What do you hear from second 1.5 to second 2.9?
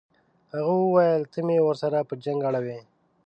ورسره په جنګ اړوې.